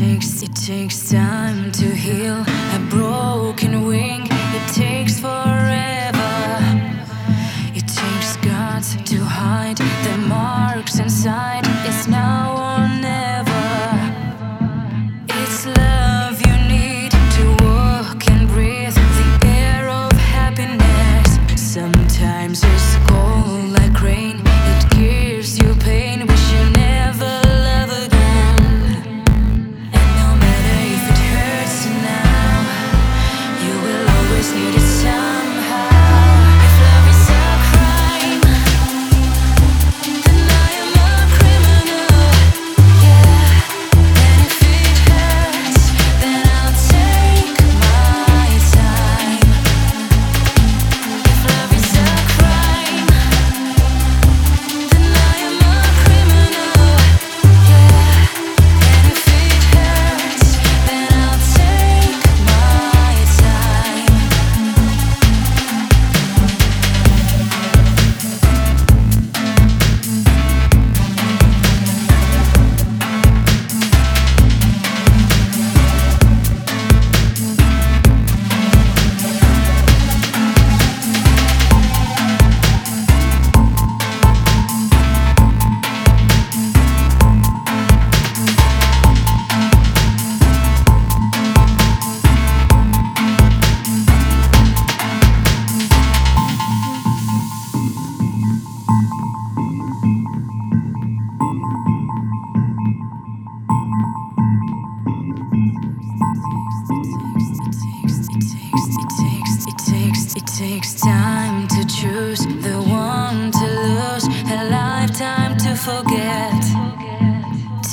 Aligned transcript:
takes, 0.00 0.42
it 0.42 0.54
takes 0.54 1.10
time 1.10 1.70
to 1.72 1.84
heal 1.84 2.42
a 2.46 2.78
broken 2.88 3.84
wing. 3.84 4.22
It 4.30 4.66
takes 4.72 5.20
forever. 5.20 6.24
It 7.74 7.86
takes 7.86 8.36
guts 8.38 8.96
to 9.10 9.18
hide 9.22 9.76
the 9.76 10.16
marks 10.26 10.98
inside. 10.98 11.69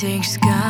think 0.08 0.24
sky 0.24 0.67